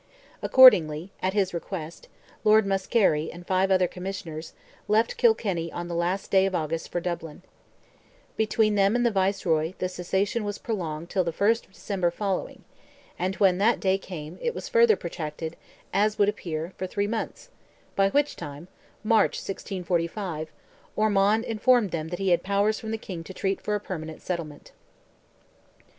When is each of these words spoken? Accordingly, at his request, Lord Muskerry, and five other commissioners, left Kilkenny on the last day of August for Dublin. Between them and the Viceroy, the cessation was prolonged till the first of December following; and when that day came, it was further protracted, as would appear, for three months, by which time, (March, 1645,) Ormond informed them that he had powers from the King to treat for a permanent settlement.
Accordingly, 0.41 1.11
at 1.21 1.33
his 1.35 1.53
request, 1.53 2.07
Lord 2.43 2.65
Muskerry, 2.65 3.29
and 3.31 3.45
five 3.45 3.69
other 3.69 3.87
commissioners, 3.87 4.53
left 4.87 5.15
Kilkenny 5.15 5.71
on 5.71 5.87
the 5.89 5.93
last 5.93 6.31
day 6.31 6.47
of 6.47 6.55
August 6.55 6.91
for 6.91 6.99
Dublin. 6.99 7.43
Between 8.35 8.73
them 8.73 8.95
and 8.95 9.05
the 9.05 9.11
Viceroy, 9.11 9.73
the 9.77 9.87
cessation 9.87 10.43
was 10.43 10.57
prolonged 10.57 11.11
till 11.11 11.23
the 11.23 11.31
first 11.31 11.67
of 11.67 11.73
December 11.73 12.09
following; 12.09 12.63
and 13.19 13.35
when 13.35 13.59
that 13.59 13.79
day 13.79 13.99
came, 13.99 14.39
it 14.41 14.55
was 14.55 14.67
further 14.67 14.95
protracted, 14.95 15.55
as 15.93 16.17
would 16.17 16.29
appear, 16.29 16.73
for 16.79 16.87
three 16.87 17.05
months, 17.05 17.51
by 17.95 18.09
which 18.09 18.35
time, 18.35 18.69
(March, 19.03 19.37
1645,) 19.37 20.49
Ormond 20.95 21.45
informed 21.45 21.91
them 21.91 22.07
that 22.07 22.17
he 22.17 22.29
had 22.29 22.41
powers 22.41 22.79
from 22.79 22.89
the 22.89 22.97
King 22.97 23.23
to 23.23 23.35
treat 23.35 23.61
for 23.61 23.75
a 23.75 23.79
permanent 23.79 24.19
settlement. 24.23 24.71